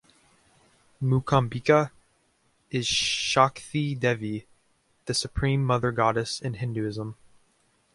[0.99, 1.91] Mookambika
[2.71, 4.47] is Shakthi devi,
[5.05, 7.17] the supreme mother goddess in Hinduism.